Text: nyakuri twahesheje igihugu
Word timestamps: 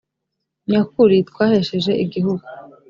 nyakuri 0.69 1.17
twahesheje 1.29 1.91
igihugu 2.05 2.43